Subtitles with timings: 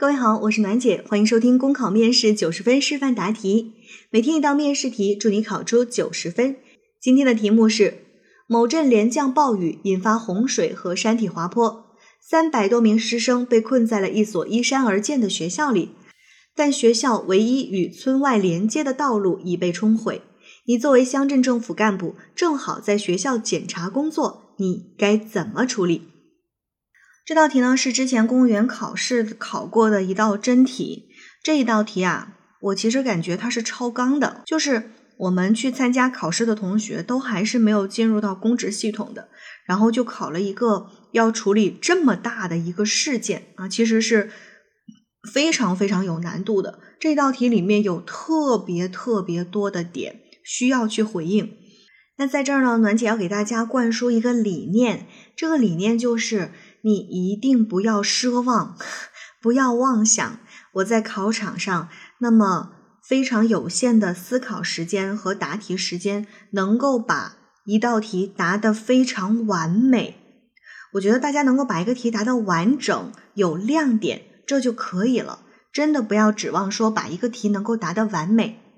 [0.00, 3.74] 各位好，我是暖姐，欢迎收听公考面试九十分示范答题，
[4.08, 6.56] 每天一道面试题，祝你考出九十分。
[6.98, 7.98] 今天的题目是：
[8.46, 11.84] 某镇连降暴雨，引发洪水和山体滑坡，
[12.18, 15.90] 三百多名师生被困在了一所依山而建的学校里，
[16.56, 20.22] 但学校唯一与村外连接的道路已被冲毁。
[20.64, 26.04] 你作为乡镇政府干部，正好在学校检查工作，你该怎么处理？
[27.24, 31.08] 这道题呢是之前公务员考试考过的一道真题。
[31.42, 39.28] 这一道题啊，我其实感觉它是超纲的，就是我们去参加考试的同学都还是没有进入到公职系统的，
[39.64, 44.30] 然后就考了一个要处理这么大的一个事件啊，其实是
[45.32, 46.80] 非常非常有难度的。
[46.98, 51.56] 这道题里面有特别特别多的点需要去回应。
[52.18, 55.06] 那在这儿呢，暖姐要给大家灌输一个理念，
[55.36, 56.50] 这个理念就是。
[56.82, 58.76] 你一定不要奢望，
[59.40, 60.38] 不要妄想，
[60.74, 62.72] 我在考场上那么
[63.02, 70.16] 非常有限的思考时间和答题时间，能够把一道题答得非常完美。
[70.94, 75.40] 我觉得大家能够把一个题答得完整、有亮点，这就可以了。
[75.72, 78.69] 真的不要指望说把一个题能够答得完美。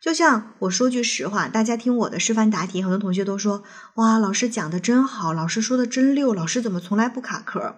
[0.00, 3.62] 就像我说句实话，大家听我的示范答题，很多同学都说
[3.96, 7.76] ：“哇，老师讲的真好，老师说的真溜，老师怎么从来不卡壳？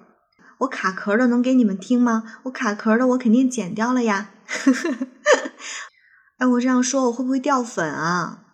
[0.59, 2.23] 我卡壳的能给你们听吗？
[2.45, 4.31] 我卡壳的我肯定剪掉了呀。
[6.39, 8.45] ”哎，我这样说我会不会掉粉啊？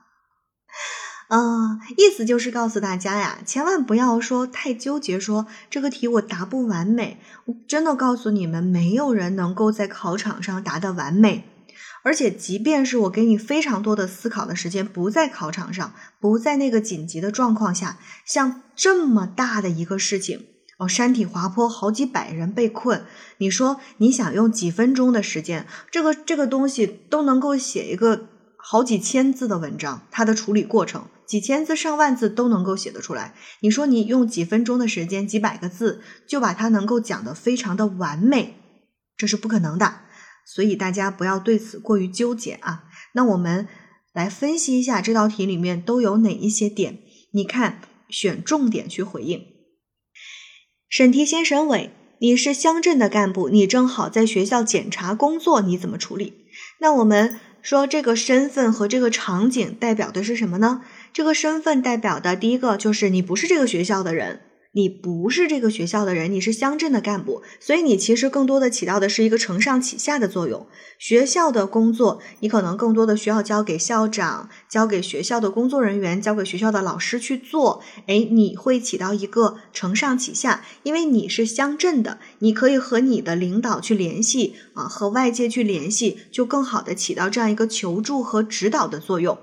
[1.28, 7.20] 嗯，意思就是告诉大家呀，千万不要说太纠结，说这个题我答不完美。
[7.44, 11.44] 我真的告诉你们，没有人能够在考场上答得完美。
[12.08, 20.46] 而且，即便是我给你非常多的思考的时间，不在考场上，不在那个紧急的状况下，像这么大的一个事情
[20.78, 23.04] 哦，山体滑坡，好几百人被困，
[23.36, 33.34] 你说你想用几分钟的时间，这个这个东西都能够写一个好几千字的文章，它的处理过程，几千字、上万字都能够写得出来。
[33.60, 38.54] 你说你用几分钟的时间，几百个字就把它能够讲得非常的完美，
[39.14, 40.07] 这是不可能的。
[40.48, 42.84] 所以大家不要对此过于纠结啊。
[43.12, 43.68] 那我们
[44.14, 47.00] 来分析一下这道题里面都有哪一些点？
[47.32, 49.44] 你看，选重点去回应。
[50.88, 56.46] 审题先审尾，你是乡镇的干部，你正好在学校检查工作，你怎么处理？
[56.80, 60.82] 那我们说这个身份和这个场景代表的是什么呢？
[61.12, 64.40] 这个身份代表的第一个就是你不是这个学校的人。
[64.72, 70.66] 你不是这个学校的人，你是乡镇的干部，所以你其实更多的起到的是一个承上启下的作用。
[70.98, 77.82] 学校的工作，你可能更多的需要交给校长、交给学校的工作人员、交给学校的老师去做。
[78.06, 89.38] 哎，你会起到一个承上启下，因为你是乡镇的，你可以和你的领导去联系啊，和外界去联系，就更好的起到这样一个求助和指导的作用。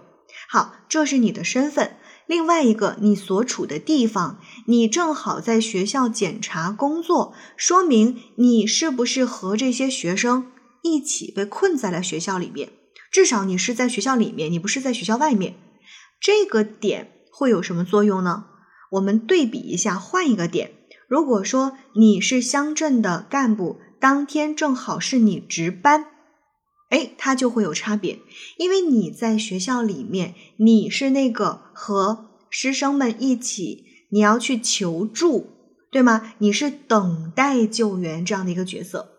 [0.47, 1.97] 好，这是你的身份。
[2.27, 12.69] 另外一个，你所处的地方，你正好在学校检查工作，说明你是不是和这些学生一起被困在了学校里面？
[13.11, 15.55] 至少你是在学校里面，你不是在学校外面。
[16.19, 18.45] 这个点会有什么作用呢？
[18.91, 20.71] 我们对比一下，换一个点。
[21.07, 26.07] 如果说你是乡镇的干部，当天正好是你值班。
[26.89, 28.19] 哎，它就会有差别，
[28.57, 35.47] 因为你在学校里面，你是那个和师生们一起，你要去求助，
[35.91, 36.33] 对吗？
[36.37, 39.11] 你是等待救援这样的一个角色。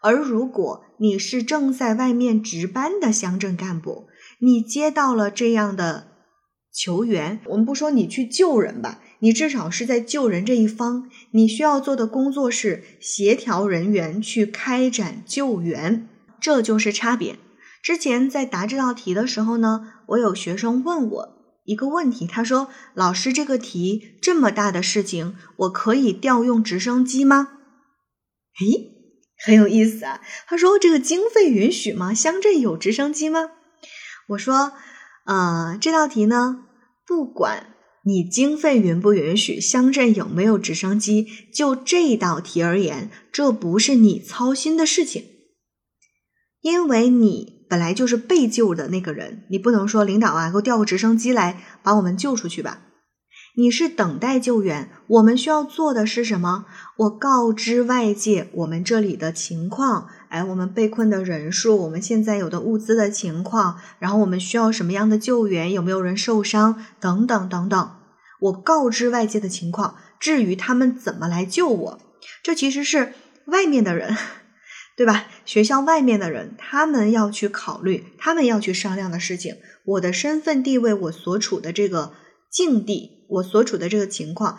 [0.00, 4.06] 而如果你是正在外面值班的乡镇干部，
[4.40, 6.06] 你接到了这样的
[6.72, 16.08] 求援，我们不说你去救人吧，你至少是在救人这一方，你需要做的工作是协调人员去开展救援。
[16.40, 17.38] 这就是差别。
[17.82, 21.28] 之前在答这道题的时候呢，我有学生问我
[21.64, 27.48] 一个问题，他说：“老师，这个题这么大的事情，我可以调用直升机吗？”
[28.60, 28.90] 诶，
[29.44, 30.20] 很有意思啊。
[30.46, 32.12] 他说：“这个经费允许吗？
[32.12, 33.50] 乡镇有直升机吗？”
[34.30, 34.72] 我说
[35.26, 36.64] ：“呃，这道题呢，
[37.06, 37.74] 不管
[38.04, 45.24] 你经费允不允许，乡镇有没有直升机，就这道题而言，这不是你操心的事情。”
[46.60, 52.80] 因为你本来就是被救的那个人，你不能说领导啊，给我调个直升机来把我们救出去吧。
[53.56, 56.66] 你是等待救援，我们需要做的是什么？
[56.96, 67.90] 我告知外界我们这里的情况，哎，我们被困的人数，我们现在有的物资的情况，然后我们需要什么样的救援，有没有人受伤，等等等等。
[68.40, 72.00] 我告知外界的情况，至于他们怎么来救我，
[72.44, 73.14] 这其实是
[73.46, 74.16] 外面的人。
[74.96, 75.26] 对吧？
[75.48, 79.56] 学校外面的人，他们要去考虑，他们要去商量的事情，
[79.86, 82.12] 我的身份地位，我所处的这个
[82.50, 84.58] 境地，我所处的这个情况，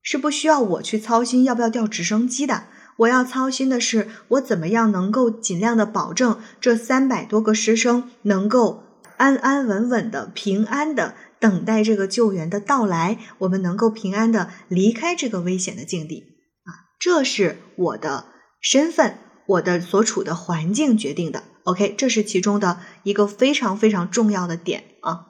[0.00, 2.64] 是不需要我去操心要不要调直升机的。
[2.96, 8.82] 我要操心的是，我怎么样能够尽量的保证这三百多个师生能够
[9.18, 16.24] 安安稳稳的、平安的等待这个救援的到来，我们能够平安的离开这个危险的境地
[16.64, 16.88] 啊！
[16.98, 18.24] 这是我的
[18.62, 19.18] 身份，
[19.50, 21.42] 我的所处的环境决定的。
[21.64, 25.26] OK，这是其中的一个非常非常重要的点啊。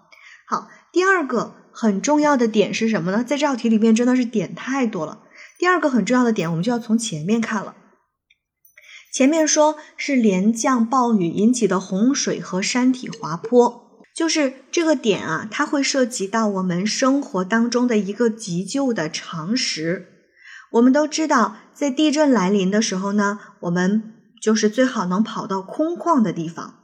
[0.46, 3.25] 好，第二个很重要的点是什么呢？
[3.25, 5.22] 在这道题里面真的是点太多了。
[5.58, 7.75] 第二个很重要的点，我们就要从前面看了。
[9.12, 20.09] 前面说是连降暴雨引起的洪水和山体滑坡，就是这个点啊，它会涉及到我们生活当中的一个急救的常识。
[20.72, 26.75] 我们都知道，在地震来临的时候呢，我们就是最好能跑到空旷的地方。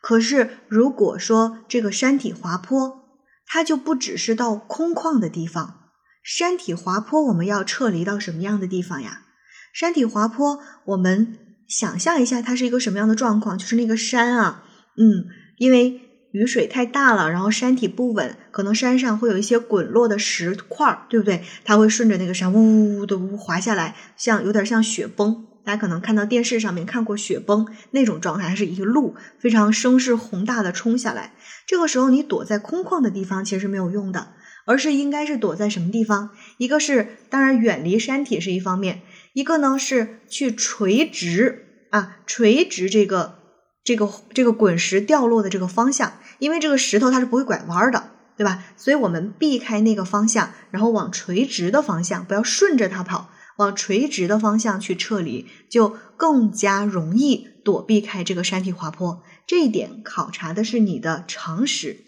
[0.00, 3.02] 可是如果说这个山体滑坡，
[3.46, 5.80] 它就不只是到空旷的地方。
[6.22, 9.22] 山体滑坡，我们要撤离到什么样的地方呀？
[9.72, 13.58] 山体滑坡，我们想象一下，它是一个什么样的状况？
[13.58, 14.64] 就是那个山啊，
[14.96, 15.26] 嗯，
[15.58, 16.03] 因为
[16.34, 21.40] 雨水太大了，然后山体不稳，可能山上会有一些滚落的石块，对不对？
[21.64, 25.46] 它会顺着那个山呜呜呜的呜滑下来，像有点像雪崩。
[25.64, 31.34] 大家可能看到电视上面看过雪崩那种状态，是一路非常声势宏大的冲下来。
[31.64, 34.32] 这个时候，你躲在空旷的地方其实没有用的。
[34.66, 36.30] 而是应该是躲在什么地方？
[36.56, 39.02] 一个是当然远离山体是一方面，
[39.34, 43.43] 一个呢是去垂直啊，垂直这个
[43.84, 48.64] 这个这个滚石掉落的这个方向，因为这个石头它是不会拐弯的，对吧？
[48.76, 53.28] 所以我们避开那个方向，然后往垂直的方向，不要顺着它跑，
[53.58, 59.22] 往垂直的方向去撤离，就更加容易躲避开这个山体滑坡。
[59.46, 62.04] 这一点考察的是你的常识。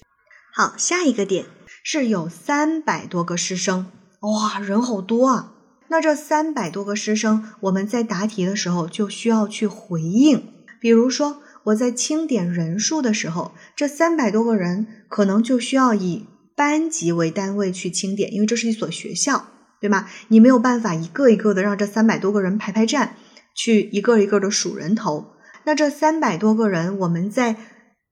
[0.53, 1.45] 好，下一个点。
[1.89, 3.87] 是有三百多个师生，
[4.23, 5.53] 哇，人好多啊！
[5.87, 10.53] 那这三百多个师生，我们在答题的时候就需要去回应。
[10.81, 16.27] 比如说，我在清点人数的时候，这三百多个人可能就需要以
[16.57, 19.47] 班级为单位去清点，因为这是一所学校，
[19.81, 20.09] 对吗？
[20.29, 23.17] 你没有办法一个一个的让这三百多个人排排站，
[23.55, 25.33] 去一个一个的数人头。
[25.65, 27.57] 那这三百多个人，我们在。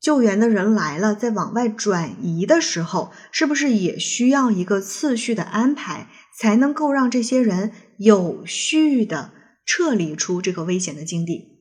[0.00, 6.08] 救援的人来了，在往外转移的时候，是不是也需要一个次序的安排，
[6.38, 9.30] 才能够让这些人有序的
[9.64, 11.53] 撤离出这个危险的境地？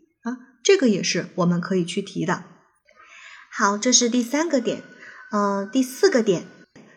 [0.64, 2.46] 这个也是我们可以去提的。
[3.52, 4.82] 好，这是第三个点。
[5.32, 6.46] 嗯，第四个点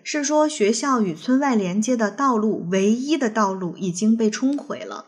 [0.04, 5.06] 是说学校与村外连接的道路，唯一的道路已经被冲毁了。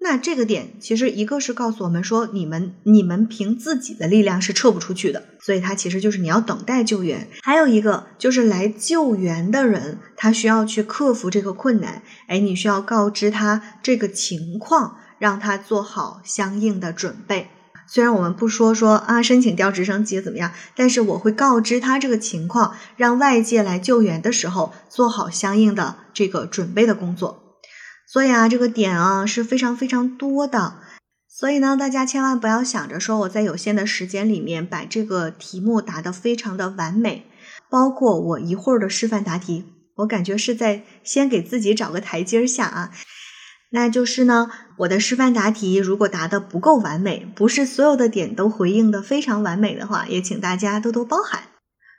[0.00, 7.26] 那这个点其实一个是告诉我们说，你们你们凭自己的力量是撤不出去的，所以它其实就是你要等待救援。
[7.42, 17.48] 还有一个就是来救援的人，他需要去克服这个困难，哎，你需要告知他这个情况，让他做好相应的准备。
[17.86, 27.56] 虽然我们不说说啊申请调直升机怎么样，但是我会告知他这个情况，让外界来救援的时候做好相应的这个准备的工作。
[28.06, 30.74] 所以啊，这个点啊是非常非常多的，
[31.26, 37.24] 所以呢，大家千万不要想着说我在有限的时间里面把这个题目答得非常的完美，
[37.70, 39.64] 包括我一会儿的示范答题，
[39.96, 42.90] 我感觉是在先给自己找个台阶下啊。
[43.74, 51.42] 那就是呢，我的示范答题如果答得不够完美，不是所有的点都回应的非常完美的话，也请大家多多包涵。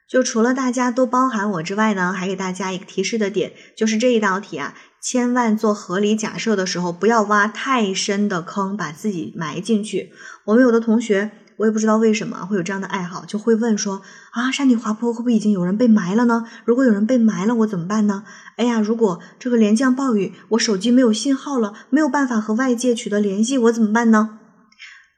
[0.10, 4.74] 就除了大家多包涵我之外呢，还给大家一个提示的点，就是这一道题啊。
[5.02, 10.14] 千万做合理假设的时候，不要挖太深的坑，把自己埋进去。
[10.46, 16.46] 我们有的同学，我也不知道为什么会有这样的爱好，就会问说：啊，山体滑坡会不会已经有人被埋了呢？
[16.66, 18.24] 如果有人被埋了，我怎么办呢？
[18.58, 24.40] 哎呀，如果这个连降暴雨，我手机没有信号了，没有办法和外界取得联系，我怎么办呢？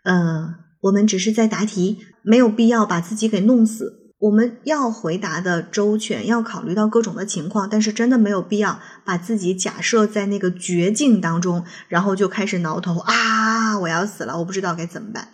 [0.04, 3.94] 呃，我们只是在答题，没有必要把自己给弄死。
[4.20, 13.78] 我们要回答的周全，要考虑到各种的情况，但是真的没有必要把自己假设在那个绝境当中，然后就开始挠头啊！
[13.78, 15.28] 我要死了，我不知道该怎么办。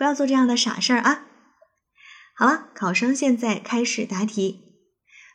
[0.00, 1.26] 不要做这样的傻事儿啊！
[2.34, 4.60] 好了，考生现在开始答题。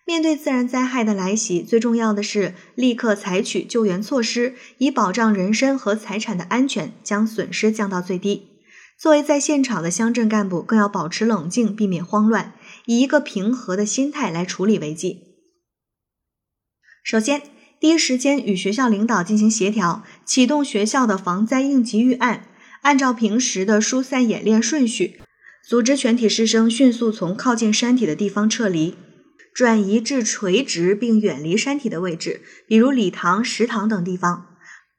[0.07, 8.63] 面对自然灾害的来袭，最重要的是立刻采取救援措施，以保障人身和财产的安全，将损失降到最低。
[8.97, 12.53] 作为在现场的乡镇干部，更要保持冷静，避免慌乱，
[12.87, 15.21] 以一个平和的心态来处理危机。
[17.03, 17.43] 首先，
[17.79, 22.47] 第一时间与学校领导进行协调，启动学校的防灾应急预案，
[22.85, 25.19] 按照平时的疏散演练顺序，
[25.67, 28.93] 组织全体师生迅速从靠近山体的地方撤离，
[29.55, 34.45] 转移至垂直并远离山体的位置，比如礼堂、食堂等地方。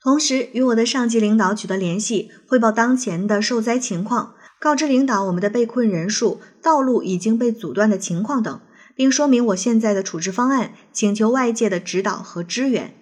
[0.03, 8.61] 同时，与我的上级领导取得联系，汇报当前的受灾情况，告知领导我们的被困人数、道路已经被阻断的情况等，
[8.97, 12.93] 并说明我现在的处置方案，请求外界的指导和支援。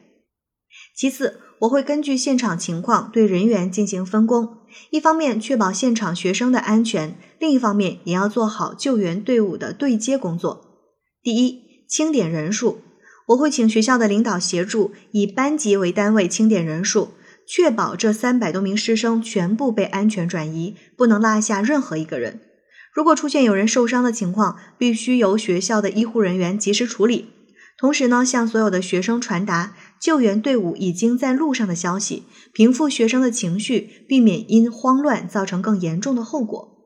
[0.94, 4.58] 其次，我会根据现场情况对人员进行分工，
[4.90, 10.60] 一方面确保现场学生的安全，另一方面也要做好救援队伍的对接工作。
[11.22, 12.78] 第一，清点人数，
[13.28, 17.10] 我会请学校的领导协助，以班级为单位清点人数，
[17.46, 22.40] 确保这三百多名师生全部被安全转移，不能落下任何一个人。
[22.92, 27.30] 如果出现有人受伤的情况，必须由学校的医护人员及时处理。
[27.84, 32.22] 同时呢，向所有的学生传达救援队伍已经在路上的消息，
[32.54, 36.78] 平复学生的情绪，避免因慌乱造成更严重的后果。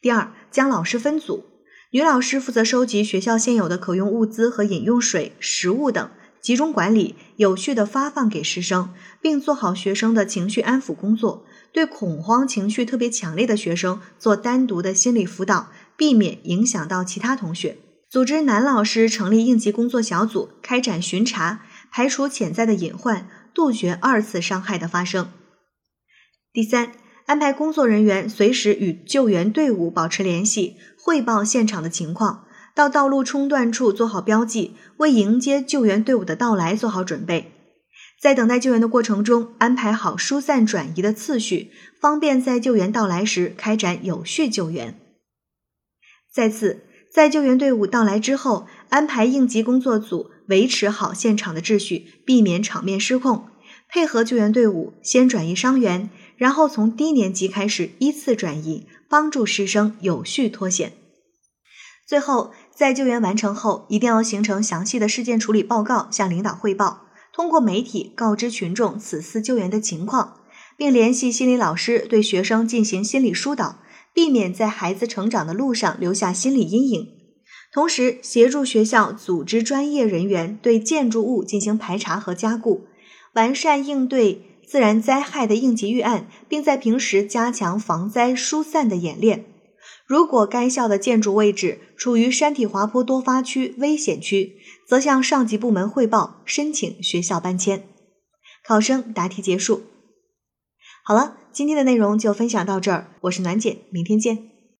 [0.00, 1.44] 第二，将老师分组，
[1.90, 11.44] 女老师负责收集学校现有的可用物资和饮用水、食物等，集中管理，有序的发放给师生，并做好学生的情绪安抚工作。
[11.74, 17.76] 对恐慌情绪特别强烈的学生做单独的心理辅导，避免影响到其他同学。
[18.16, 25.30] 组织男老师成立应急工作小组，开展巡查，排除潜在的隐患，杜绝二次伤害的发生。
[26.50, 26.92] 第三，
[27.26, 37.52] 安排工作人员随时与救援队伍保持联系，汇报现场的情况，到道路冲断处做好标记，为迎接救援队伍的到来做好准备。
[38.18, 41.70] 在等待救援的过程中，安排好疏散转移的次序，
[42.00, 44.98] 方便在救援到来时开展有序救援。
[46.32, 46.84] 再次。
[47.16, 53.46] 在救援队伍到来之后，安排应急工作组维持好现场的秩序，避免场面失控。
[53.88, 60.92] 配合救援队伍，先转移伤员，然后从低年级开始依次转移，帮助师生有序脱险。
[62.06, 67.06] 最后，在救援完成后，一定要形成详细的事件处理报告，向领导汇报。
[67.32, 70.40] 通过媒体告知群众此次救援的情况，
[70.76, 73.78] 并联系心理老师对学生进行心理疏导。
[74.16, 77.06] 避免在孩子成长的路上留下心理阴影，
[77.70, 82.86] 同时协助学校组织专业人员对建筑物进行排查和加固，
[83.34, 89.44] 完善应对自然灾害的应急预案，并在平时加强防灾疏散的演练。
[90.06, 94.56] 如果该校的建筑位置处于山体滑坡多发区、危险区，
[94.88, 97.86] 则向上级部门汇报，申请学校搬迁。
[98.66, 99.82] 考生答题结束。
[101.04, 101.36] 好了。
[101.56, 104.55] 今天的内容就分享到这儿，我是暖姐，明天见。